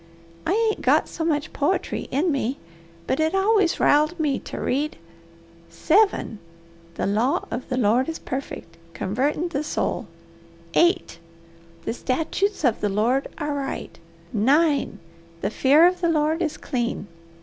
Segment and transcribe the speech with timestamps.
[0.47, 2.57] I ain't got so much poetry in me,
[3.05, 4.97] but it always riled me to read,
[5.69, 6.39] '7.
[6.95, 10.07] The law of the Lord is perfect, covertin' the soul.
[10.73, 11.19] 8.
[11.85, 13.99] The statutes of the Lord are right.
[14.33, 14.97] 9.
[15.41, 17.05] The fear of the Lord is clean.'